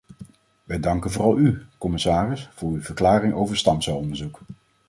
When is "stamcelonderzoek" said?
3.57-4.39